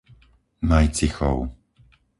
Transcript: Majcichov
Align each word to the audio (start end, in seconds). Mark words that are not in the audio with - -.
Majcichov 0.69 1.37